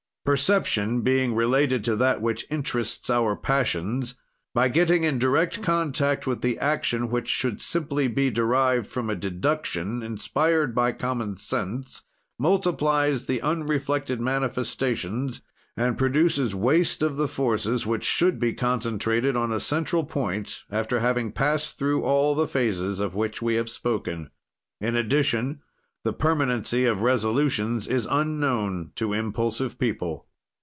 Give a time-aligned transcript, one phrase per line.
[0.23, 4.13] Perception, being related to that which interests our passions,
[4.53, 9.15] by getting in direct contact with the action which should simply be derived from a
[9.15, 12.03] deduction, inspired by common sense,
[12.37, 15.41] multiplies the unreflected manifestations
[15.75, 20.99] and produces waste of the forces, which should be concentrated on a central point, after
[20.99, 24.29] having passed through all the phases of which we have spoken.
[24.79, 25.61] In addition,
[26.03, 30.25] the permanency of resolutions is unknown to impulsive people.